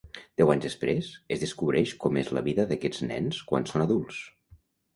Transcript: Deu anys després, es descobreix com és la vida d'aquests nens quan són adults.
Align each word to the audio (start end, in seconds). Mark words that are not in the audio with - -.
Deu 0.41 0.51
anys 0.53 0.63
després, 0.67 1.09
es 1.35 1.43
descobreix 1.43 1.93
com 2.05 2.19
és 2.23 2.33
la 2.39 2.45
vida 2.49 2.67
d'aquests 2.73 3.07
nens 3.13 3.45
quan 3.53 3.71
són 3.75 3.87
adults. 3.89 4.21